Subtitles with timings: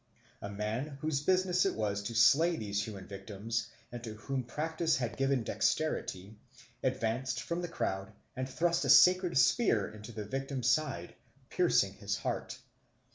[0.41, 4.97] A man whose business it was to slay these human victims and to whom practice
[4.97, 6.37] had given dexterity,
[6.81, 11.13] advanced from the crowd and thrust a sacred spear into the victim's side,
[11.51, 12.57] piercing his heart.